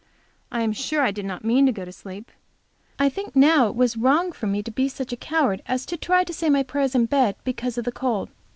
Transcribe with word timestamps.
I 0.51 0.63
am 0.63 0.73
sure 0.73 1.03
I 1.03 1.11
did 1.11 1.25
not 1.25 1.43
mean 1.45 1.67
to 1.67 1.71
go 1.71 1.85
to 1.85 1.91
sleep. 1.91 2.31
I 2.97 3.07
think 3.07 3.35
now 3.35 3.67
it 3.67 3.75
was 3.75 3.95
wrong 3.95 4.31
for 4.31 4.47
me 4.47 4.63
to 4.63 4.71
be 4.71 4.89
such 4.89 5.13
a 5.13 5.15
coward 5.15 5.61
as 5.67 5.85
to 5.85 5.95
try 5.95 6.23
to 6.23 6.33
say 6.33 6.49
my 6.49 6.63
prayers 6.63 6.95
in 6.95 7.05
bed 7.05 7.35
because 7.43 7.77
of 7.77 7.85
the 7.85 7.91
cold. 7.91 8.31